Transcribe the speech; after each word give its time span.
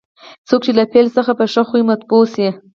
څوک 0.47 0.61
چې 0.65 0.71
له 0.77 0.83
پیل 0.93 1.07
څخه 1.17 1.31
په 1.39 1.45
ښه 1.53 1.61
خوی 1.67 1.81
مطبوع 1.89 2.23
شي. 2.33 2.47